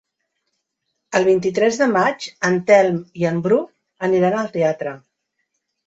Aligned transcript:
El 1.19 1.27
vint-i-tres 1.27 1.77
de 1.83 1.89
maig 1.93 2.27
en 2.51 2.59
Telm 2.73 2.99
i 3.25 3.31
en 3.35 3.41
Bru 3.47 3.63
aniran 4.11 4.43
al 4.43 4.55
teatre. 4.61 5.01